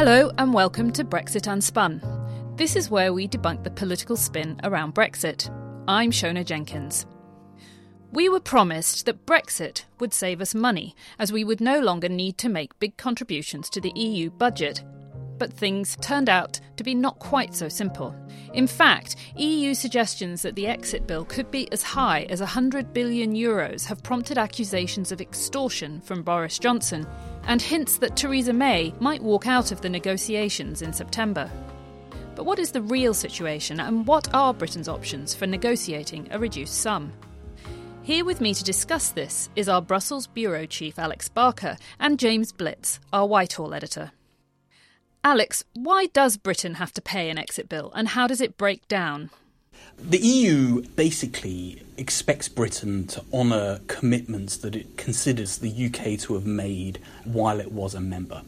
Hello 0.00 0.32
and 0.38 0.54
welcome 0.54 0.90
to 0.92 1.04
Brexit 1.04 1.46
Unspun. 1.46 2.00
This 2.56 2.74
is 2.74 2.88
where 2.88 3.12
we 3.12 3.28
debunk 3.28 3.64
the 3.64 3.70
political 3.70 4.16
spin 4.16 4.58
around 4.64 4.94
Brexit. 4.94 5.54
I'm 5.86 6.10
Siona 6.10 6.42
Jenkins. 6.42 7.04
We 8.10 8.30
were 8.30 8.40
promised 8.40 9.04
that 9.04 9.26
Brexit 9.26 9.84
would 9.98 10.14
save 10.14 10.40
us 10.40 10.54
money, 10.54 10.94
as 11.18 11.34
we 11.34 11.44
would 11.44 11.60
no 11.60 11.80
longer 11.80 12.08
need 12.08 12.38
to 12.38 12.48
make 12.48 12.78
big 12.78 12.96
contributions 12.96 13.68
to 13.68 13.80
the 13.82 13.92
EU 13.94 14.30
budget. 14.30 14.82
But 15.36 15.52
things 15.52 15.98
turned 16.00 16.30
out 16.30 16.60
to 16.78 16.82
be 16.82 16.94
not 16.94 17.18
quite 17.18 17.54
so 17.54 17.68
simple. 17.68 18.16
In 18.54 18.66
fact, 18.66 19.16
EU 19.36 19.74
suggestions 19.74 20.40
that 20.40 20.54
the 20.54 20.66
exit 20.66 21.06
bill 21.06 21.26
could 21.26 21.50
be 21.50 21.70
as 21.72 21.82
high 21.82 22.22
as 22.30 22.40
100 22.40 22.94
billion 22.94 23.34
euros 23.34 23.84
have 23.84 24.02
prompted 24.02 24.38
accusations 24.38 25.12
of 25.12 25.20
extortion 25.20 26.00
from 26.00 26.22
Boris 26.22 26.58
Johnson 26.58 27.06
and 27.44 27.60
hints 27.60 27.98
that 27.98 28.16
Theresa 28.16 28.52
May 28.52 28.94
might 29.00 29.22
walk 29.22 29.46
out 29.46 29.72
of 29.72 29.80
the 29.80 29.88
negotiations 29.88 30.82
in 30.82 30.92
September. 30.92 31.50
But 32.34 32.44
what 32.44 32.58
is 32.58 32.72
the 32.72 32.82
real 32.82 33.14
situation 33.14 33.80
and 33.80 34.06
what 34.06 34.32
are 34.34 34.54
Britain's 34.54 34.88
options 34.88 35.34
for 35.34 35.46
negotiating 35.46 36.28
a 36.30 36.38
reduced 36.38 36.80
sum? 36.80 37.12
Here 38.02 38.24
with 38.24 38.40
me 38.40 38.54
to 38.54 38.64
discuss 38.64 39.10
this 39.10 39.50
is 39.56 39.68
our 39.68 39.82
Brussels 39.82 40.26
Bureau 40.26 40.66
Chief 40.66 40.98
Alex 40.98 41.28
Barker 41.28 41.76
and 41.98 42.18
James 42.18 42.50
Blitz, 42.50 42.98
our 43.12 43.26
Whitehall 43.26 43.74
editor. 43.74 44.12
Alex, 45.22 45.64
why 45.74 46.06
does 46.06 46.38
Britain 46.38 46.74
have 46.74 46.92
to 46.94 47.02
pay 47.02 47.28
an 47.28 47.36
exit 47.36 47.68
bill 47.68 47.92
and 47.94 48.08
how 48.08 48.26
does 48.26 48.40
it 48.40 48.56
break 48.56 48.88
down? 48.88 49.30
The 49.98 50.18
EU 50.18 50.82
basically 50.96 51.82
expects 51.96 52.48
Britain 52.48 53.06
to 53.08 53.22
honour 53.32 53.80
commitments 53.86 54.56
that 54.58 54.74
it 54.74 54.96
considers 54.96 55.58
the 55.58 55.70
UK 55.70 56.18
to 56.20 56.34
have 56.34 56.46
made 56.46 56.98
while 57.24 57.60
it 57.60 57.70
was 57.70 57.94
a 57.94 58.00
member. 58.00 58.42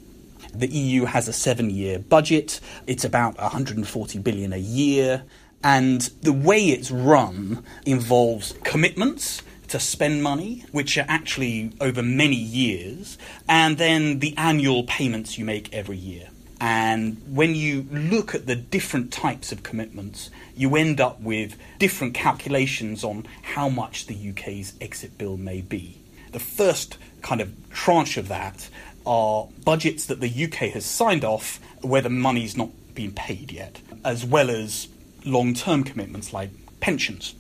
The 0.54 0.68
EU 0.68 1.04
has 1.04 1.28
a 1.28 1.32
seven 1.32 1.70
year 1.70 1.98
budget, 1.98 2.60
it's 2.86 3.04
about 3.04 3.38
140 3.38 4.18
billion 4.18 4.52
a 4.52 4.58
year. 4.58 5.24
And 5.64 6.00
the 6.22 6.32
way 6.32 6.58
it's 6.70 6.90
run 6.90 7.64
involves 7.86 8.54
commitments 8.64 9.42
to 9.68 9.78
spend 9.78 10.22
money, 10.22 10.64
which 10.72 10.98
are 10.98 11.06
actually 11.08 11.72
over 11.80 12.02
many 12.02 12.36
years, 12.36 13.16
and 13.48 13.78
then 13.78 14.18
the 14.18 14.36
annual 14.36 14.84
payments 14.84 15.38
you 15.38 15.44
make 15.44 15.72
every 15.72 15.96
year. 15.96 16.28
And 16.64 17.20
when 17.26 17.56
you 17.56 17.88
look 17.90 18.36
at 18.36 18.46
the 18.46 18.54
different 18.54 19.12
types 19.12 19.50
of 19.50 19.64
commitments, 19.64 20.30
you 20.56 20.76
end 20.76 21.00
up 21.00 21.20
with 21.20 21.56
different 21.80 22.14
calculations 22.14 23.02
on 23.02 23.26
how 23.42 23.68
much 23.68 24.06
the 24.06 24.30
UK's 24.30 24.72
exit 24.80 25.18
bill 25.18 25.36
may 25.36 25.60
be. 25.60 26.00
The 26.30 26.38
first 26.38 26.98
kind 27.20 27.40
of 27.40 27.52
tranche 27.72 28.16
of 28.16 28.28
that 28.28 28.68
are 29.04 29.48
budgets 29.64 30.06
that 30.06 30.20
the 30.20 30.44
UK 30.44 30.70
has 30.70 30.84
signed 30.84 31.24
off 31.24 31.58
where 31.80 32.00
the 32.00 32.08
money's 32.10 32.56
not 32.56 32.70
been 32.94 33.10
paid 33.10 33.50
yet, 33.50 33.80
as 34.04 34.24
well 34.24 34.48
as 34.48 34.86
long 35.24 35.54
term 35.54 35.82
commitments 35.82 36.32
like 36.32 36.50
pensions. 36.78 37.34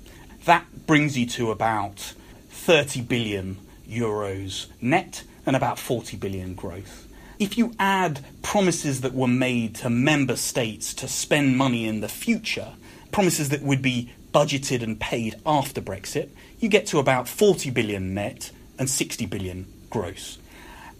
That 0.46 0.66
brings 0.88 1.16
you 1.16 1.26
to 1.26 1.52
about 1.52 2.14
30 2.50 3.02
billion 3.02 3.58
euros 3.88 4.66
net 4.80 5.22
and 5.46 5.54
about 5.54 5.78
40 5.78 6.16
billion 6.16 6.54
growth. 6.54 7.06
If 7.42 7.58
you 7.58 7.74
add 7.76 8.20
promises 8.42 9.00
that 9.00 9.14
were 9.14 9.26
made 9.26 9.74
to 9.74 9.90
member 9.90 10.36
states 10.36 10.94
to 10.94 11.08
spend 11.08 11.58
money 11.58 11.88
in 11.88 12.00
the 12.00 12.08
future, 12.08 12.74
promises 13.10 13.48
that 13.48 13.62
would 13.62 13.82
be 13.82 14.12
budgeted 14.32 14.80
and 14.80 15.00
paid 15.00 15.34
after 15.44 15.80
Brexit, 15.80 16.28
you 16.60 16.68
get 16.68 16.86
to 16.86 17.00
about 17.00 17.26
40 17.26 17.70
billion 17.70 18.14
net 18.14 18.52
and 18.78 18.88
60 18.88 19.26
billion 19.26 19.66
gross. 19.90 20.38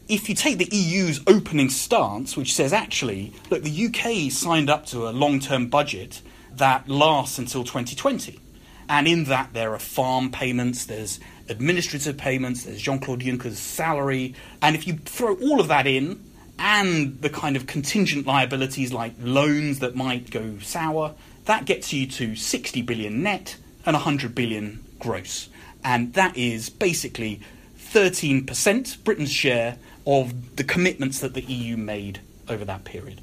If 0.08 0.28
you 0.28 0.34
take 0.34 0.58
the 0.58 0.68
EU's 0.76 1.20
opening 1.28 1.68
stance, 1.68 2.36
which 2.36 2.52
says 2.52 2.72
actually, 2.72 3.32
look, 3.48 3.62
the 3.62 3.86
UK 3.86 4.32
signed 4.32 4.68
up 4.68 4.84
to 4.86 5.08
a 5.08 5.10
long 5.10 5.38
term 5.38 5.68
budget 5.68 6.22
that 6.56 6.88
lasts 6.88 7.38
until 7.38 7.62
2020. 7.62 8.40
And 8.88 9.06
in 9.06 9.24
that, 9.26 9.52
there 9.52 9.74
are 9.74 9.78
farm 9.78 10.32
payments, 10.32 10.86
there's 10.86 11.20
administrative 11.48 12.16
payments, 12.16 12.64
there's 12.64 12.82
Jean 12.82 12.98
Claude 12.98 13.20
Juncker's 13.20 13.60
salary. 13.60 14.34
And 14.60 14.74
if 14.74 14.88
you 14.88 14.94
throw 14.94 15.36
all 15.36 15.60
of 15.60 15.68
that 15.68 15.86
in, 15.86 16.31
and 16.58 17.20
the 17.20 17.30
kind 17.30 17.56
of 17.56 17.66
contingent 17.66 18.26
liabilities 18.26 18.92
like 18.92 19.14
loans 19.20 19.80
that 19.80 19.94
might 19.94 20.30
go 20.30 20.58
sour, 20.60 21.14
that 21.46 21.64
gets 21.64 21.92
you 21.92 22.06
to 22.06 22.36
60 22.36 22.82
billion 22.82 23.22
net 23.22 23.56
and 23.84 23.94
100 23.94 24.34
billion 24.34 24.84
gross. 24.98 25.48
And 25.84 26.14
that 26.14 26.36
is 26.36 26.70
basically 26.70 27.40
13% 27.78 29.04
Britain's 29.04 29.32
share 29.32 29.76
of 30.06 30.56
the 30.56 30.64
commitments 30.64 31.20
that 31.20 31.34
the 31.34 31.42
EU 31.42 31.76
made 31.76 32.20
over 32.48 32.64
that 32.64 32.84
period. 32.84 33.20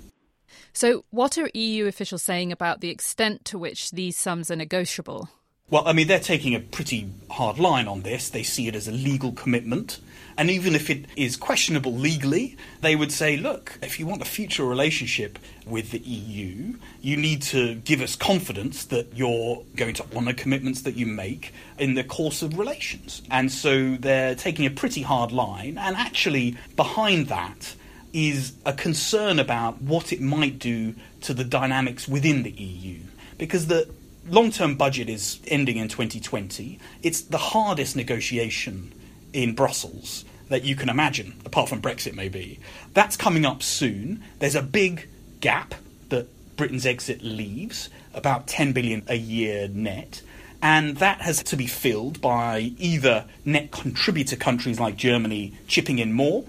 So, 0.73 1.03
what 1.09 1.37
are 1.37 1.49
EU 1.53 1.87
officials 1.87 2.23
saying 2.23 2.51
about 2.51 2.79
the 2.79 2.89
extent 2.89 3.43
to 3.45 3.57
which 3.57 3.91
these 3.91 4.15
sums 4.15 4.51
are 4.51 4.55
negotiable? 4.55 5.29
Well, 5.71 5.83
I 5.85 5.93
mean, 5.93 6.07
they're 6.07 6.19
taking 6.19 6.55
a 6.55 6.59
pretty 6.59 7.11
hard 7.29 7.59
line 7.59 7.87
on 7.87 8.01
this. 8.01 8.29
They 8.29 8.41
see 8.41 8.67
it 8.67 8.75
as 8.75 8.87
a 8.87 8.91
legal 8.91 9.31
commitment. 9.31 9.99
And 10.35 10.49
even 10.49 10.73
if 10.73 10.89
it 10.89 11.05
is 11.15 11.35
questionable 11.35 11.93
legally, 11.93 12.57
they 12.81 12.95
would 12.95 13.11
say, 13.11 13.37
look, 13.37 13.77
if 13.83 13.99
you 13.99 14.07
want 14.07 14.21
a 14.21 14.25
future 14.25 14.63
relationship 14.63 15.37
with 15.67 15.91
the 15.91 15.99
EU, 15.99 16.75
you 17.01 17.17
need 17.17 17.43
to 17.43 17.75
give 17.75 18.01
us 18.01 18.15
confidence 18.15 18.85
that 18.85 19.15
you're 19.15 19.63
going 19.75 19.93
to 19.95 20.05
honour 20.15 20.33
commitments 20.33 20.81
that 20.83 20.95
you 20.95 21.05
make 21.05 21.53
in 21.77 21.93
the 21.93 22.03
course 22.03 22.41
of 22.41 22.57
relations. 22.57 23.21
And 23.29 23.51
so 23.51 23.95
they're 23.95 24.33
taking 24.33 24.65
a 24.65 24.71
pretty 24.71 25.03
hard 25.03 25.31
line. 25.31 25.77
And 25.77 25.95
actually, 25.95 26.57
behind 26.77 27.27
that, 27.27 27.75
is 28.11 28.53
a 28.65 28.73
concern 28.73 29.37
about 29.37 29.81
what 29.83 30.11
it 30.11 30.21
might 30.21 30.57
do 30.57 30.95
to 31.21 31.33
the 31.33 31.43
dynamics 31.43 32.07
within 32.07 32.41
the 32.41 32.51
EU. 32.51 33.01
Because 33.37 33.67
the 33.67 33.87
long 34.29 34.51
term 34.51 34.75
budget 34.75 35.09
is 35.09 35.39
ending 35.47 35.77
in 35.77 35.87
2020. 35.87 36.79
It's 37.03 37.21
the 37.21 37.37
hardest 37.37 37.95
negotiation 37.95 38.93
in 39.33 39.55
Brussels 39.55 40.25
that 40.49 40.63
you 40.63 40.75
can 40.75 40.89
imagine, 40.89 41.39
apart 41.45 41.69
from 41.69 41.81
Brexit, 41.81 42.15
maybe. 42.15 42.59
That's 42.93 43.15
coming 43.15 43.45
up 43.45 43.61
soon. 43.61 44.23
There's 44.39 44.55
a 44.55 44.63
big 44.63 45.07
gap 45.41 45.75
that 46.09 46.27
Britain's 46.57 46.85
exit 46.85 47.21
leaves, 47.21 47.89
about 48.13 48.47
10 48.47 48.73
billion 48.73 49.03
a 49.07 49.15
year 49.15 49.67
net. 49.67 50.21
And 50.61 50.97
that 50.97 51.21
has 51.21 51.41
to 51.43 51.55
be 51.55 51.67
filled 51.67 52.19
by 52.19 52.73
either 52.77 53.25
net 53.45 53.71
contributor 53.71 54.35
countries 54.35 54.79
like 54.79 54.97
Germany 54.97 55.53
chipping 55.67 55.99
in 55.99 56.11
more 56.11 56.43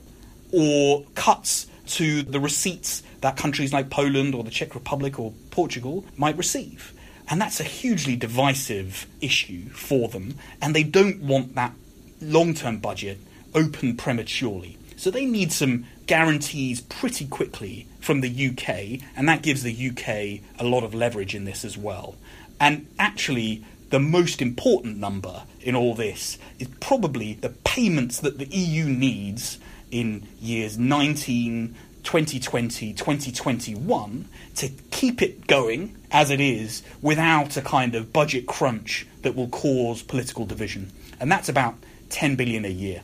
or 0.53 1.05
cuts 1.15 1.67
to 1.87 2.23
the 2.23 2.41
receipts 2.41 3.03
that 3.21 3.37
countries 3.37 3.73
like 3.73 3.91
Poland 3.91 4.35
or 4.35 4.43
the 4.43 4.51
Czech 4.51 4.75
Republic 4.75 5.19
or 5.21 5.33
Portugal 5.51 6.05
might 6.17 6.37
receive. 6.37 6.93
And 7.31 7.41
that's 7.41 7.61
a 7.61 7.65
hugely 7.65 8.17
divisive 8.17 9.07
issue 9.21 9.69
for 9.69 10.09
them, 10.09 10.35
and 10.61 10.75
they 10.75 10.83
don't 10.83 11.23
want 11.23 11.55
that 11.55 11.73
long 12.21 12.55
term 12.55 12.79
budget 12.79 13.19
open 13.55 13.97
prematurely. 13.97 14.77
So 14.97 15.11
they 15.11 15.25
need 15.25 15.53
some 15.53 15.87
guarantees 16.07 16.81
pretty 16.81 17.27
quickly 17.27 17.87
from 18.01 18.21
the 18.21 18.49
UK, 18.49 19.01
and 19.17 19.29
that 19.29 19.43
gives 19.43 19.63
the 19.63 19.91
UK 19.91 20.43
a 20.59 20.65
lot 20.65 20.83
of 20.83 20.93
leverage 20.93 21.35
in 21.35 21.45
this 21.45 21.65
as 21.65 21.79
well. 21.79 22.17
And 22.59 22.87
actually, 22.99 23.65
the 23.91 24.01
most 24.01 24.43
important 24.43 24.99
number 24.99 25.45
in 25.61 25.75
all 25.75 25.95
this 25.95 26.37
is 26.59 26.69
probably 26.81 27.35
the 27.35 27.49
payments 27.49 28.21
that 28.21 28.39
the 28.39 28.47
EU 28.47 28.85
needs 28.85 29.59
in 29.91 30.27
years 30.41 30.79
19, 30.79 31.75
2020, 32.03 32.93
2021 32.93 34.29
to 34.57 34.69
keep 35.01 35.23
it 35.23 35.47
going 35.47 35.97
as 36.11 36.31
it 36.31 36.43
is 36.43 36.83
without 37.01 37.57
a 37.57 37.63
kind 37.63 37.95
of 37.95 38.13
budget 38.13 38.47
crunch 38.47 39.07
that 39.23 39.35
will 39.35 39.49
cause 39.49 40.03
political 40.03 40.45
division. 40.45 40.93
And 41.19 41.33
that's 41.33 41.49
about 41.49 41.75
10 42.11 42.37
billion 42.37 42.67
a 42.67 42.69
year. 42.69 43.03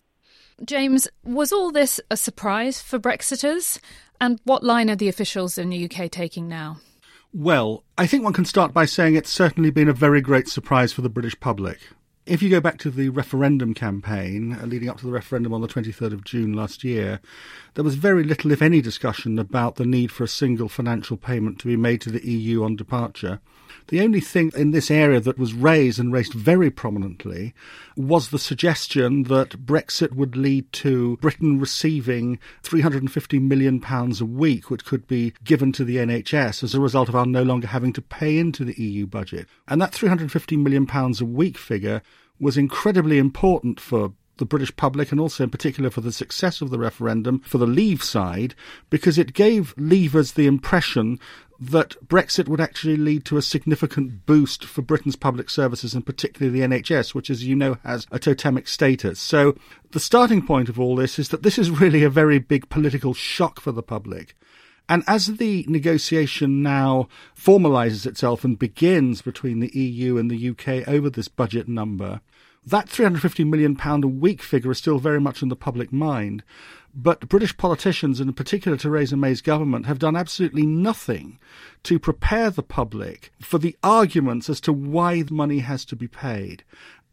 James, 0.63 1.09
was 1.25 1.53
all 1.53 1.73
this 1.73 1.99
a 2.11 2.17
surprise 2.19 2.83
for 2.83 2.99
Brexiters? 2.99 3.79
And 4.21 4.39
what 4.45 4.63
line 4.63 4.91
are 4.91 4.97
the 4.97 5.09
officials 5.09 5.57
in 5.57 5.71
the 5.71 5.89
UK 5.91 6.11
taking 6.11 6.49
now? 6.49 6.81
Well, 7.33 7.83
I 7.97 8.07
think 8.07 8.25
one 8.25 8.35
can 8.35 8.45
start 8.45 8.75
by 8.75 8.85
saying 8.85 9.15
it's 9.15 9.31
certainly 9.31 9.71
been 9.71 9.89
a 9.89 9.95
very 9.95 10.21
great 10.21 10.49
surprise 10.49 10.93
for 10.93 11.01
the 11.01 11.09
British 11.09 11.41
public. 11.41 11.79
If 12.26 12.43
you 12.43 12.50
go 12.50 12.61
back 12.61 12.78
to 12.78 12.90
the 12.90 13.11
referendum 13.11 13.73
campaign 13.73 14.58
uh, 14.61 14.67
leading 14.67 14.88
up 14.88 14.99
to 14.99 15.06
the 15.06 15.12
referendum 15.12 15.55
on 15.55 15.61
the 15.61 15.69
23rd 15.69 16.12
of 16.12 16.25
June 16.25 16.55
last 16.55 16.82
year, 16.82 17.20
there 17.75 17.84
was 17.84 17.94
very 17.94 18.25
little, 18.25 18.50
if 18.50 18.61
any, 18.61 18.81
discussion 18.81 19.38
about 19.38 19.76
the 19.76 19.87
need 19.87 20.11
for 20.11 20.25
a 20.25 20.28
single 20.28 20.69
financial 20.69 21.17
payment 21.17 21.61
to 21.61 21.69
be 21.69 21.76
made 21.76 22.00
to 22.00 22.11
the 22.11 22.26
EU 22.28 22.64
on 22.64 22.75
departure. 22.75 23.38
The 23.88 24.00
only 24.00 24.19
thing 24.19 24.50
in 24.56 24.73
this 24.73 24.90
area 24.90 25.20
that 25.20 25.38
was 25.38 25.55
raised 25.55 26.00
and 26.00 26.12
raised 26.12 26.32
very 26.32 26.70
prominently 26.70 27.55
was 27.96 28.31
the 28.31 28.38
suggestion 28.38 29.25
that 29.25 29.64
Brexit 29.64 30.12
would 30.14 30.34
lead 30.34 30.73
to 30.73 31.17
Britain 31.19 31.61
receiving 31.61 32.40
£350 32.64 33.40
million 33.40 33.81
a 33.84 34.25
week, 34.25 34.69
which 34.70 34.84
could 34.84 35.06
be 35.06 35.32
given 35.44 35.70
to 35.73 35.84
the 35.84 35.99
NHS 35.99 36.64
as 36.64 36.75
a 36.75 36.81
result 36.81 37.08
of 37.08 37.14
our 37.14 37.26
no 37.26 37.44
longer 37.44 37.69
having 37.69 37.93
to 37.93 38.02
pay 38.02 38.38
into 38.38 38.64
the 38.64 38.75
EU 38.82 39.06
budget. 39.06 39.46
And 39.69 39.81
that 39.81 39.93
£350 39.93 40.58
million 40.61 40.88
a 40.90 41.25
week 41.25 41.56
figure 41.56 42.02
was 42.38 42.56
incredibly 42.56 43.19
important 43.19 43.81
for 43.81 44.12
the 44.38 44.44
British 44.44 44.75
public 44.77 45.11
and 45.11 45.21
also 45.21 45.44
in 45.44 45.50
particular 45.50 45.91
for 45.91 46.03
the 46.03 46.12
success 46.12 46.61
of 46.61 46.71
the 46.71 46.79
referendum 46.79 47.41
for 47.41 47.59
the 47.59 47.67
Leave 47.67 48.03
side 48.03 48.55
because 48.91 49.19
it 49.19 49.33
gave 49.33 49.75
Leavers 49.77 50.35
the 50.35 50.47
impression 50.47 51.19
that 51.59 51.97
Brexit 52.06 52.49
would 52.49 52.61
actually 52.61 52.97
lead 52.97 53.25
to 53.25 53.38
a 53.38 53.43
significant 53.43 54.27
boost 54.27 54.65
for 54.65 54.83
Britain's 54.83 55.17
public 55.17 55.49
services 55.49 55.94
and 55.94 56.05
particularly 56.05 56.61
the 56.61 56.67
NHS, 56.67 57.15
which, 57.15 57.31
as 57.31 57.44
you 57.44 57.56
know, 57.56 57.79
has 57.83 58.06
a 58.11 58.19
totemic 58.19 58.69
status. 58.69 59.19
So 59.19 59.56
the 59.93 60.00
starting 60.00 60.47
point 60.47 60.69
of 60.69 60.79
all 60.79 60.97
this 60.97 61.19
is 61.19 61.31
that 61.31 61.43
this 61.43 61.59
is 61.59 61.71
really 61.71 62.03
a 62.03 62.11
very 62.11 62.38
big 62.38 62.69
political 62.69 63.15
shock 63.15 63.59
for 63.59 63.73
the 63.73 63.83
public. 63.83 64.37
And 64.88 65.03
as 65.06 65.27
the 65.27 65.65
negotiation 65.69 66.62
now 66.62 67.09
formalises 67.37 68.06
itself 68.06 68.44
and 68.44 68.59
begins 68.59 69.21
between 69.21 69.61
the 69.61 69.77
EU 69.77 70.17
and 70.17 70.31
the 70.31 70.50
UK 70.50 70.87
over 70.88 71.11
this 71.11 71.29
budget 71.29 71.69
number, 71.69 72.21
that 72.65 72.87
£350 72.87 73.49
million 73.49 73.79
a 73.81 74.06
week 74.06 74.43
figure 74.43 74.71
is 74.71 74.79
still 74.79 74.99
very 74.99 75.21
much 75.21 75.43
in 75.43 75.49
the 75.49 75.56
public 75.56 75.93
mind. 75.93 76.43
But 76.94 77.29
British 77.29 77.56
politicians, 77.56 78.21
and 78.21 78.29
in 78.29 78.35
particular 78.35 78.77
Theresa 78.77 79.17
May's 79.17 79.43
government, 79.43 79.87
have 79.87 79.99
done 79.99 80.17
absolutely 80.17 80.65
nothing 80.65 81.38
to 81.83 81.99
prepare 81.99 82.50
the 82.50 82.62
public 82.62 83.33
for 83.41 83.59
the 83.59 83.77
arguments 83.83 84.49
as 84.49 84.61
to 84.62 84.73
why 84.73 85.23
the 85.23 85.35
money 85.35 85.59
has 85.59 85.85
to 85.87 85.97
be 85.97 86.09
paid. 86.09 86.65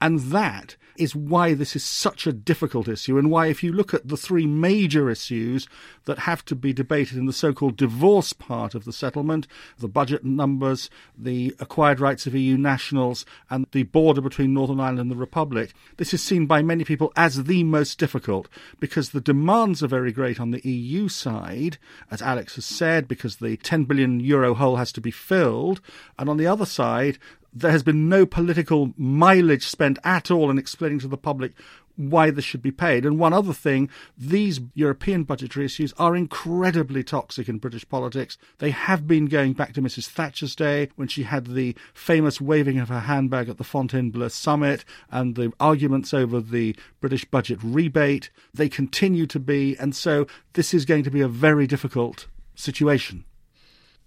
And 0.04 0.20
that 0.20 0.76
is 0.98 1.16
why 1.16 1.54
this 1.54 1.78
is 1.78 1.84
such 1.84 2.28
a 2.28 2.34
difficult 2.34 2.90
issue, 2.90 3.18
and 3.18 3.32
why, 3.32 3.48
if 3.48 3.64
you 3.64 3.72
look 3.72 3.94
at 3.94 4.06
the 4.06 4.18
three 4.18 4.46
major 4.46 5.10
issues 5.10 5.66
that 6.04 6.20
have 6.20 6.44
to 6.44 6.56
be 6.56 6.74
debated 6.74 7.18
in 7.18 7.26
the 7.26 7.32
so 7.32 7.54
called 7.54 7.78
divorce 7.78 8.34
part 8.34 8.76
of 8.76 8.84
the 8.84 8.92
settlement 8.92 9.48
the 9.80 9.88
budget 9.88 10.26
numbers, 10.26 10.90
the 11.18 11.56
acquired 11.58 12.02
rights 12.02 12.28
of 12.28 12.36
EU 12.36 12.58
nationals, 12.58 13.26
and 13.50 13.66
the 13.72 13.84
border 13.84 14.20
between 14.20 14.54
Northern 14.54 14.82
Ireland 14.82 15.00
and 15.00 15.10
the 15.12 15.16
Republic 15.16 15.74
this 15.96 16.14
is 16.14 16.22
seen 16.22 16.48
by 16.48 16.62
many 16.62 16.84
people 16.84 17.14
as 17.16 17.46
the 17.46 17.64
most 17.64 17.98
difficult 17.98 18.50
because 18.82 19.12
the 19.12 19.22
demands 19.22 19.82
are 19.82 19.88
very 19.88 20.12
great 20.12 20.38
on 20.38 20.52
the 20.52 20.68
EU 20.68 21.08
side, 21.08 21.78
as 22.12 22.22
Alex 22.22 22.56
has 22.56 22.66
said, 22.66 23.08
because 23.08 23.38
the 23.38 23.56
10 23.56 23.86
billion 23.86 24.20
euro 24.20 24.54
hole 24.54 24.76
has 24.76 24.92
to 24.92 25.00
be 25.00 25.12
filled, 25.12 25.80
and 26.20 26.30
on 26.30 26.36
the 26.36 26.48
other 26.48 26.66
side, 26.66 27.18
there 27.54 27.72
has 27.72 27.84
been 27.84 28.10
no 28.10 28.26
political 28.26 28.94
mileage 28.98 29.68
spent 29.68 30.00
at 30.04 30.32
all 30.32 30.50
in 30.50 30.58
explaining 30.58 31.00
to 31.00 31.08
the 31.08 31.18
public 31.18 31.54
why 31.96 32.32
this 32.32 32.46
should 32.46 32.62
be 32.62 32.72
paid. 32.72 33.06
And 33.06 33.20
one 33.20 33.34
other 33.34 33.54
thing, 33.54 33.90
these 34.18 34.60
European 34.74 35.24
budgetary 35.24 35.66
issues 35.66 35.94
are 35.98 36.16
incredibly 36.16 37.04
toxic 37.04 37.48
in 37.48 37.60
British 37.60 37.88
politics. 37.88 38.38
They 38.58 38.72
have 38.72 39.08
been 39.08 39.28
going 39.28 39.54
back 39.54 39.74
to 39.74 39.82
Mrs. 39.82 40.08
Thatcher's 40.08 40.56
day 40.56 40.90
when 40.96 41.08
she 41.08 41.24
had 41.24 41.48
the 41.48 41.76
famous 41.94 42.42
waving 42.42 42.80
of 42.80 42.90
her 42.90 43.02
handbag 43.02 43.50
at 43.50 43.58
the 43.58 43.64
Fontainebleau 43.64 44.30
summit 44.30 44.86
and 45.12 45.36
the 45.36 45.54
arguments 45.60 46.14
over 46.14 46.42
the 46.42 46.76
British 47.00 47.26
budget 47.26 47.60
rebate. 47.62 48.30
They 48.54 48.70
continue 48.70 49.28
to 49.28 49.40
be, 49.40 49.78
and 49.78 49.96
so 49.96 50.26
this 50.54 50.74
is 50.74 50.86
going 50.86 51.04
to 51.04 51.12
be 51.12 51.22
a 51.22 51.28
very 51.28 51.68
difficult 51.68 52.28
situation. 52.56 53.26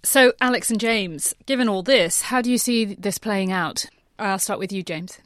So, 0.07 0.33
Alex 0.41 0.71
and 0.71 0.79
James, 0.79 1.35
given 1.47 1.69
all 1.69 1.83
this, 1.83 2.23
how 2.23 2.41
do 2.41 2.49
you 2.49 2.59
see 2.59 2.85
this 2.85 3.19
playing 3.19 3.51
out? 3.51 3.87
I'll 4.21 4.39
start 4.39 4.61
with 4.61 4.71
you, 4.71 4.85
James. 4.85 5.19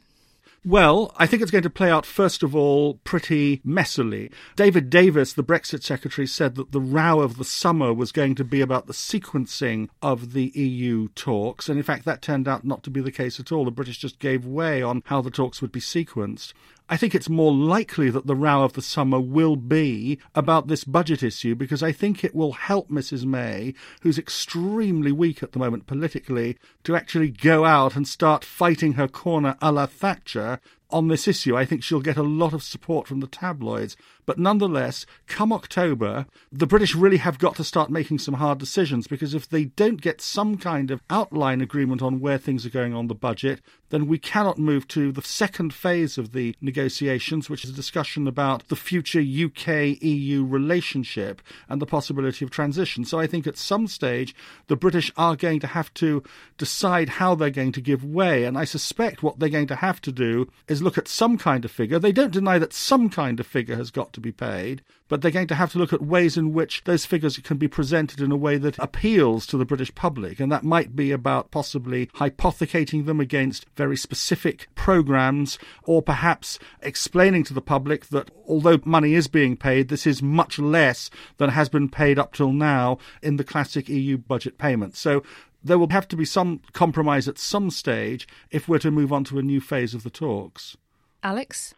Well, 0.65 1.13
I 1.17 1.27
think 1.27 1.43
it's 1.43 1.51
going 1.51 1.63
to 1.63 1.69
play 1.69 1.91
out, 1.91 2.03
first 2.03 2.41
of 2.41 2.55
all, 2.55 2.95
pretty 3.03 3.59
messily. 3.59 4.31
David 4.55 4.89
Davis, 4.89 5.33
the 5.33 5.43
Brexit 5.43 5.83
secretary, 5.83 6.25
said 6.25 6.55
that 6.55 6.71
the 6.71 6.81
row 6.81 7.19
of 7.19 7.37
the 7.37 7.43
summer 7.43 7.93
was 7.93 8.11
going 8.11 8.33
to 8.35 8.43
be 8.43 8.59
about 8.59 8.87
the 8.87 8.93
sequencing 8.93 9.89
of 10.01 10.33
the 10.33 10.51
EU 10.55 11.09
talks. 11.09 11.69
And 11.69 11.77
in 11.77 11.83
fact, 11.83 12.03
that 12.05 12.23
turned 12.23 12.47
out 12.47 12.65
not 12.65 12.81
to 12.81 12.89
be 12.89 13.01
the 13.01 13.11
case 13.11 13.39
at 13.39 13.51
all. 13.51 13.65
The 13.65 13.71
British 13.71 13.99
just 13.99 14.17
gave 14.17 14.47
way 14.47 14.81
on 14.81 15.03
how 15.05 15.21
the 15.21 15.29
talks 15.29 15.61
would 15.61 15.71
be 15.71 15.79
sequenced. 15.79 16.53
I 16.91 16.97
think 16.97 17.15
it's 17.15 17.29
more 17.29 17.53
likely 17.53 18.09
that 18.09 18.27
the 18.27 18.35
row 18.35 18.63
of 18.63 18.73
the 18.73 18.81
summer 18.81 19.17
will 19.17 19.55
be 19.55 20.19
about 20.35 20.67
this 20.67 20.83
budget 20.83 21.23
issue 21.23 21.55
because 21.55 21.81
I 21.81 21.93
think 21.93 22.21
it 22.21 22.35
will 22.35 22.51
help 22.51 22.89
Mrs. 22.89 23.23
May, 23.23 23.75
who's 24.01 24.19
extremely 24.19 25.13
weak 25.13 25.41
at 25.41 25.53
the 25.53 25.59
moment 25.59 25.87
politically, 25.87 26.57
to 26.83 26.93
actually 26.93 27.29
go 27.29 27.63
out 27.63 27.95
and 27.95 28.05
start 28.05 28.43
fighting 28.43 28.93
her 28.93 29.07
corner 29.07 29.55
a 29.61 29.71
la 29.71 29.85
Thatcher 29.85 30.59
on 30.91 31.07
this 31.07 31.27
issue. 31.27 31.57
I 31.57 31.65
think 31.65 31.83
she'll 31.83 32.01
get 32.01 32.17
a 32.17 32.23
lot 32.23 32.53
of 32.53 32.63
support 32.63 33.07
from 33.07 33.19
the 33.19 33.27
tabloids. 33.27 33.95
But 34.25 34.37
nonetheless, 34.37 35.05
come 35.27 35.51
October, 35.51 36.25
the 36.51 36.67
British 36.67 36.95
really 36.95 37.17
have 37.17 37.39
got 37.39 37.55
to 37.55 37.63
start 37.63 37.89
making 37.89 38.19
some 38.19 38.35
hard 38.35 38.59
decisions 38.59 39.07
because 39.07 39.33
if 39.33 39.49
they 39.49 39.65
don't 39.65 40.01
get 40.01 40.21
some 40.21 40.57
kind 40.57 40.91
of 40.91 41.01
outline 41.09 41.61
agreement 41.61 42.01
on 42.01 42.19
where 42.19 42.37
things 42.37 42.65
are 42.65 42.69
going 42.69 42.93
on 42.93 43.07
the 43.07 43.15
budget, 43.15 43.61
then 43.89 44.07
we 44.07 44.17
cannot 44.17 44.57
move 44.57 44.87
to 44.87 45.11
the 45.11 45.21
second 45.21 45.73
phase 45.73 46.17
of 46.17 46.31
the 46.31 46.55
negotiations, 46.61 47.49
which 47.49 47.63
is 47.63 47.71
a 47.71 47.73
discussion 47.73 48.27
about 48.27 48.67
the 48.69 48.75
future 48.75 49.19
UK 49.19 50.01
EU 50.01 50.45
relationship 50.45 51.41
and 51.67 51.81
the 51.81 51.85
possibility 51.85 52.45
of 52.45 52.51
transition. 52.51 53.03
So 53.03 53.19
I 53.19 53.27
think 53.27 53.45
at 53.45 53.57
some 53.57 53.87
stage, 53.87 54.33
the 54.67 54.75
British 54.75 55.11
are 55.17 55.35
going 55.35 55.59
to 55.59 55.67
have 55.67 55.93
to 55.95 56.23
decide 56.57 57.09
how 57.09 57.35
they're 57.35 57.49
going 57.49 57.73
to 57.73 57.81
give 57.81 58.03
way. 58.03 58.45
And 58.45 58.57
I 58.57 58.63
suspect 58.63 59.23
what 59.23 59.39
they're 59.39 59.49
going 59.49 59.67
to 59.67 59.75
have 59.75 59.99
to 60.01 60.11
do 60.11 60.47
is 60.67 60.80
look 60.81 60.97
at 60.97 61.07
some 61.07 61.37
kind 61.37 61.63
of 61.65 61.71
figure. 61.71 61.99
They 61.99 62.11
don't 62.11 62.33
deny 62.33 62.59
that 62.59 62.73
some 62.73 63.09
kind 63.09 63.39
of 63.39 63.47
figure 63.47 63.75
has 63.75 63.91
got 63.91 64.13
to 64.13 64.19
be 64.19 64.31
paid, 64.31 64.81
but 65.07 65.21
they're 65.21 65.31
going 65.31 65.47
to 65.47 65.55
have 65.55 65.71
to 65.73 65.77
look 65.77 65.93
at 65.93 66.01
ways 66.01 66.37
in 66.37 66.53
which 66.53 66.83
those 66.85 67.05
figures 67.05 67.37
can 67.37 67.57
be 67.57 67.67
presented 67.67 68.21
in 68.21 68.31
a 68.31 68.37
way 68.37 68.57
that 68.57 68.79
appeals 68.79 69.45
to 69.47 69.57
the 69.57 69.65
British 69.65 69.93
public. 69.93 70.39
And 70.39 70.51
that 70.51 70.63
might 70.63 70.95
be 70.95 71.11
about 71.11 71.51
possibly 71.51 72.09
hypothecating 72.15 73.05
them 73.05 73.19
against 73.19 73.65
very 73.75 73.97
specific 73.97 74.67
programs, 74.75 75.59
or 75.83 76.01
perhaps 76.01 76.59
explaining 76.81 77.43
to 77.45 77.53
the 77.53 77.61
public 77.61 78.07
that 78.07 78.31
although 78.47 78.79
money 78.85 79.13
is 79.13 79.27
being 79.27 79.57
paid, 79.57 79.87
this 79.87 80.07
is 80.07 80.21
much 80.21 80.59
less 80.59 81.09
than 81.37 81.49
has 81.49 81.69
been 81.69 81.89
paid 81.89 82.17
up 82.17 82.33
till 82.33 82.51
now 82.51 82.97
in 83.21 83.37
the 83.37 83.43
classic 83.43 83.89
EU 83.89 84.17
budget 84.17 84.57
payments. 84.57 84.99
So 84.99 85.23
there 85.63 85.77
will 85.77 85.89
have 85.89 86.07
to 86.09 86.15
be 86.15 86.25
some 86.25 86.61
compromise 86.73 87.27
at 87.27 87.37
some 87.37 87.69
stage 87.69 88.27
if 88.49 88.67
we're 88.67 88.79
to 88.79 88.91
move 88.91 89.13
on 89.13 89.23
to 89.25 89.39
a 89.39 89.43
new 89.43 89.61
phase 89.61 89.93
of 89.93 90.03
the 90.03 90.09
talks. 90.09 90.77
Alex? 91.23 91.73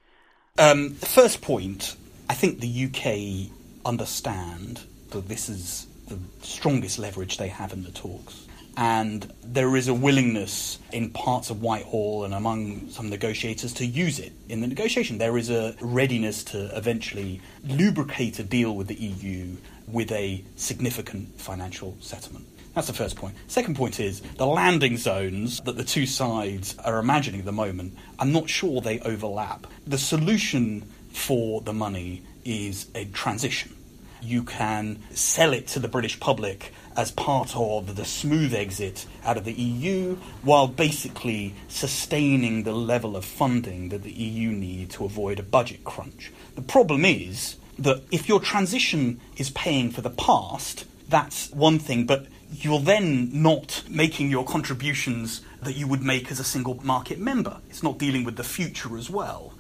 Um, 0.58 0.96
the 1.00 1.06
first 1.06 1.42
point 1.42 1.96
I 2.30 2.34
think 2.36 2.60
the 2.60 2.86
UK 2.86 3.52
understand 3.86 4.82
that 5.10 5.28
this 5.28 5.50
is 5.50 5.88
the 6.08 6.18
strongest 6.42 7.00
leverage 7.00 7.38
they 7.38 7.50
have 7.50 7.74
in 7.74 7.84
the 7.84 7.92
talks. 7.92 8.46
And 8.76 9.32
there 9.44 9.76
is 9.76 9.88
a 9.88 9.94
willingness 9.94 10.80
in 10.92 11.12
parts 11.12 11.52
of 11.52 11.62
Whitehall 11.62 12.24
and 12.24 12.34
among 12.34 12.90
some 12.90 13.10
negotiators 13.10 13.72
to 13.74 13.86
use 13.86 14.18
it 14.18 14.34
in 14.50 14.62
the 14.62 14.68
negotiation. 14.68 15.20
There 15.20 15.38
is 15.38 15.52
a 15.52 15.76
readiness 15.80 16.44
to 16.46 16.76
eventually 16.76 17.40
lubricate 17.64 18.40
a 18.40 18.44
deal 18.44 18.76
with 18.76 18.88
the 18.88 18.96
EU 18.96 19.58
with 19.88 20.12
a 20.12 20.44
significant 20.56 21.40
financial 21.40 21.98
settlement. 22.00 22.48
That's 22.74 22.88
the 22.88 22.94
first 22.94 23.16
point. 23.16 23.36
Second 23.48 23.76
point 23.76 24.00
is 24.00 24.22
the 24.38 24.48
landing 24.48 24.98
zones 24.98 25.60
that 25.62 25.78
the 25.78 25.84
two 25.84 26.06
sides 26.06 26.76
are 26.84 26.98
imagining 26.98 27.42
at 27.42 27.46
the 27.46 27.52
moment, 27.52 27.96
I'm 28.18 28.32
not 28.32 28.50
sure 28.50 28.82
they 28.82 29.00
overlap. 29.02 29.68
The 29.86 29.98
solution 29.98 30.90
for 31.12 31.62
the 31.62 31.74
money 31.74 32.24
is 32.44 32.88
a 32.96 33.06
transition. 33.06 33.76
You 34.22 34.44
can 34.44 35.04
sell 35.12 35.54
it 35.54 35.68
to 35.70 35.80
the 35.80 35.88
British 35.88 36.20
public 36.20 36.74
as 36.96 37.12
part 37.12 37.56
of 37.56 37.96
the 37.96 38.06
smooth 38.06 38.54
exit 38.54 39.06
out 39.26 39.38
of 39.38 39.46
the 39.46 39.54
EU 39.54 40.16
while 40.42 40.68
basically 40.68 41.54
sustaining 41.68 42.64
the 42.64 42.72
level 42.72 43.16
of 43.16 43.26
funding 43.26 43.90
that 43.90 44.04
the 44.04 44.12
EU 44.12 44.50
need 44.52 44.90
to 44.92 45.06
avoid 45.06 45.40
a 45.40 45.44
budget 45.44 45.84
crunch. 45.84 46.32
The 46.56 46.62
problem 46.62 47.06
is 47.06 47.58
that 47.78 48.04
if 48.12 48.30
your 48.30 48.40
transition 48.40 49.20
is 49.36 49.50
paying 49.52 49.92
for 49.92 50.02
the 50.02 50.10
past, 50.10 50.86
that's 51.10 51.52
one 51.52 51.80
thing, 51.80 52.06
but 52.06 52.28
you're 52.54 52.80
then 52.80 53.30
not 53.42 53.84
making 53.90 54.30
your 54.30 54.46
contributions 54.46 55.42
that 55.62 55.74
you 55.74 55.88
would 55.88 56.02
make 56.02 56.32
as 56.32 56.40
a 56.40 56.44
single 56.44 56.80
market 56.84 57.20
member. 57.20 57.58
It's 57.70 57.84
not 57.84 57.98
dealing 57.98 58.24
with 58.24 58.36
the 58.36 58.44
future 58.44 58.98
as 58.98 59.10
well 59.10 59.54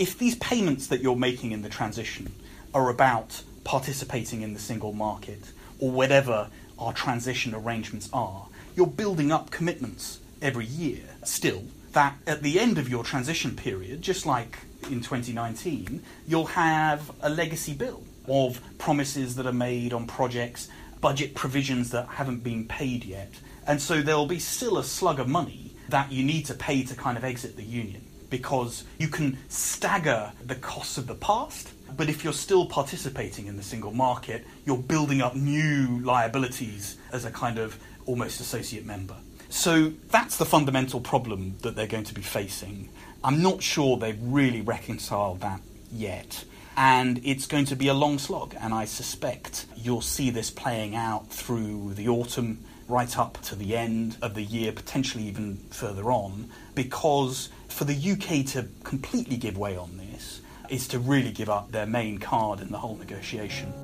if 0.00 0.16
these 0.16 0.34
payments 0.36 0.86
that 0.86 1.02
you're 1.02 1.14
making 1.14 1.52
in 1.52 1.60
the 1.60 1.68
transition 1.68 2.32
are 2.72 2.88
about 2.88 3.42
participating 3.64 4.40
in 4.40 4.54
the 4.54 4.58
single 4.58 4.94
market 4.94 5.52
or 5.78 5.90
whatever 5.90 6.48
our 6.78 6.94
transition 6.94 7.54
arrangements 7.54 8.08
are, 8.10 8.46
you're 8.74 8.86
building 8.86 9.30
up 9.30 9.50
commitments 9.50 10.18
every 10.40 10.64
year 10.64 11.02
still 11.22 11.64
that 11.92 12.16
at 12.26 12.42
the 12.42 12.58
end 12.58 12.78
of 12.78 12.88
your 12.88 13.04
transition 13.04 13.54
period, 13.54 14.00
just 14.00 14.24
like 14.24 14.56
in 14.84 15.02
2019, 15.02 16.02
you'll 16.26 16.46
have 16.46 17.10
a 17.20 17.28
legacy 17.28 17.74
bill 17.74 18.02
of 18.26 18.58
promises 18.78 19.34
that 19.34 19.44
are 19.44 19.52
made 19.52 19.92
on 19.92 20.06
projects, 20.06 20.68
budget 21.00 21.34
provisions 21.34 21.90
that 21.90 22.06
haven't 22.08 22.42
been 22.42 22.66
paid 22.66 23.04
yet. 23.04 23.32
And 23.66 23.80
so 23.80 24.02
there'll 24.02 24.26
be 24.26 24.38
still 24.38 24.78
a 24.78 24.84
slug 24.84 25.20
of 25.20 25.28
money 25.28 25.74
that 25.88 26.12
you 26.12 26.22
need 26.22 26.46
to 26.46 26.54
pay 26.54 26.82
to 26.84 26.94
kind 26.94 27.16
of 27.16 27.24
exit 27.24 27.56
the 27.56 27.62
union 27.62 28.04
because 28.30 28.84
you 28.98 29.08
can 29.08 29.36
stagger 29.48 30.32
the 30.46 30.54
costs 30.54 30.96
of 30.96 31.06
the 31.06 31.14
past, 31.14 31.72
but 31.96 32.08
if 32.08 32.22
you're 32.22 32.32
still 32.32 32.64
participating 32.64 33.46
in 33.46 33.56
the 33.56 33.62
single 33.62 33.92
market, 33.92 34.46
you're 34.64 34.78
building 34.78 35.20
up 35.20 35.34
new 35.34 35.98
liabilities 36.04 36.96
as 37.12 37.24
a 37.24 37.30
kind 37.30 37.58
of 37.58 37.78
almost 38.06 38.40
associate 38.40 38.86
member. 38.86 39.16
So 39.48 39.92
that's 40.10 40.36
the 40.36 40.46
fundamental 40.46 41.00
problem 41.00 41.56
that 41.62 41.74
they're 41.74 41.88
going 41.88 42.04
to 42.04 42.14
be 42.14 42.22
facing. 42.22 42.88
I'm 43.24 43.42
not 43.42 43.62
sure 43.62 43.96
they've 43.96 44.18
really 44.22 44.60
reconciled 44.60 45.40
that 45.40 45.60
yet. 45.92 46.44
And 46.80 47.20
it's 47.22 47.46
going 47.46 47.66
to 47.66 47.76
be 47.76 47.88
a 47.88 47.94
long 47.94 48.18
slog, 48.18 48.54
and 48.58 48.72
I 48.72 48.86
suspect 48.86 49.66
you'll 49.76 50.00
see 50.00 50.30
this 50.30 50.50
playing 50.50 50.96
out 50.96 51.28
through 51.28 51.92
the 51.92 52.08
autumn, 52.08 52.64
right 52.88 53.18
up 53.18 53.36
to 53.42 53.54
the 53.54 53.76
end 53.76 54.16
of 54.22 54.32
the 54.32 54.42
year, 54.42 54.72
potentially 54.72 55.24
even 55.24 55.58
further 55.68 56.10
on, 56.10 56.48
because 56.74 57.50
for 57.68 57.84
the 57.84 58.12
UK 58.12 58.46
to 58.54 58.66
completely 58.82 59.36
give 59.36 59.58
way 59.58 59.76
on 59.76 59.98
this 59.98 60.40
is 60.70 60.88
to 60.88 60.98
really 60.98 61.32
give 61.32 61.50
up 61.50 61.70
their 61.70 61.84
main 61.84 62.16
card 62.16 62.60
in 62.60 62.72
the 62.72 62.78
whole 62.78 62.96
negotiation. 62.96 63.74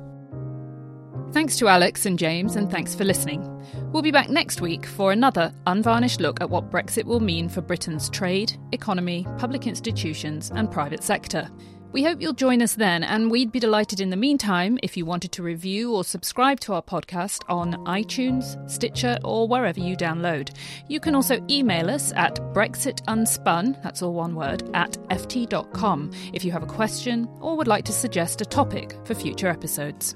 Thanks 1.33 1.55
to 1.57 1.67
Alex 1.67 2.07
and 2.07 2.17
James, 2.17 2.55
and 2.55 2.67
thanks 2.71 2.95
for 2.95 3.03
listening. 3.03 3.43
We'll 3.91 4.01
be 4.01 4.09
back 4.09 4.29
next 4.29 4.59
week 4.59 4.87
for 4.87 5.11
another 5.11 5.53
unvarnished 5.67 6.19
look 6.19 6.41
at 6.41 6.49
what 6.49 6.71
Brexit 6.71 7.03
will 7.03 7.19
mean 7.19 7.47
for 7.47 7.61
Britain's 7.61 8.09
trade, 8.09 8.57
economy, 8.71 9.27
public 9.37 9.67
institutions, 9.67 10.51
and 10.55 10.71
private 10.71 11.03
sector. 11.03 11.47
We 11.93 12.03
hope 12.03 12.21
you'll 12.21 12.33
join 12.33 12.61
us 12.61 12.75
then, 12.75 13.03
and 13.03 13.31
we'd 13.31 13.51
be 13.51 13.59
delighted 13.59 14.01
in 14.01 14.09
the 14.09 14.17
meantime 14.17 14.77
if 14.83 14.97
you 14.97 15.05
wanted 15.05 15.31
to 15.31 15.43
review 15.43 15.93
or 15.95 16.03
subscribe 16.03 16.59
to 16.61 16.73
our 16.73 16.81
podcast 16.81 17.43
on 17.47 17.73
iTunes, 17.85 18.69
Stitcher, 18.69 19.17
or 19.23 19.47
wherever 19.47 19.79
you 19.79 19.95
download. 19.95 20.53
You 20.89 20.99
can 20.99 21.15
also 21.15 21.43
email 21.49 21.89
us 21.89 22.11
at 22.15 22.35
brexitunspun, 22.53 23.81
that's 23.81 24.01
all 24.01 24.13
one 24.13 24.35
word, 24.35 24.69
at 24.73 24.91
ft.com 25.09 26.11
if 26.33 26.43
you 26.43 26.51
have 26.51 26.63
a 26.63 26.67
question 26.67 27.27
or 27.39 27.55
would 27.55 27.67
like 27.67 27.85
to 27.85 27.93
suggest 27.93 28.41
a 28.41 28.45
topic 28.45 28.93
for 29.05 29.15
future 29.15 29.47
episodes. 29.47 30.15